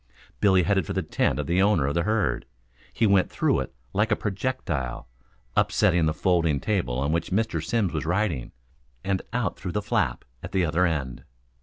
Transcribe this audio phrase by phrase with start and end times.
[0.39, 2.47] Billy headed for the tent of the owner of the herd.
[2.91, 5.07] He went through it like a projectile,
[5.55, 7.63] upsetting the folding table on which Mr.
[7.63, 8.51] Simms was writing,
[9.03, 11.23] and out through the flap at the other end.